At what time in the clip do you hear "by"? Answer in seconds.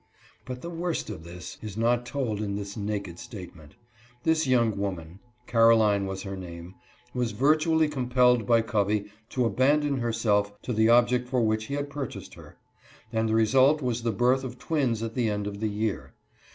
8.47-8.61